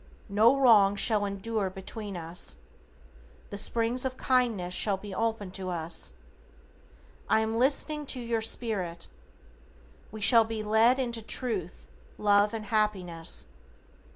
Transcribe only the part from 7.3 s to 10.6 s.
am listening to your spirit. We shall